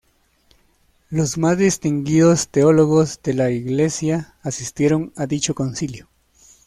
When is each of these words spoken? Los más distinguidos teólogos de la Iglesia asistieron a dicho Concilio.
Los 1.11 1.37
más 1.37 1.59
distinguidos 1.59 2.47
teólogos 2.47 3.21
de 3.21 3.35
la 3.35 3.51
Iglesia 3.51 4.33
asistieron 4.41 5.13
a 5.15 5.27
dicho 5.27 5.53
Concilio. 5.53 6.09